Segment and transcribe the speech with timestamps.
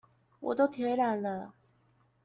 [0.39, 1.53] 我都腿軟了